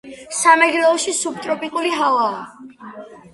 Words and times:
სამეგრელოში 0.35 1.13
სუბტროპიკული 1.17 1.93
ჰავაა 1.99 2.97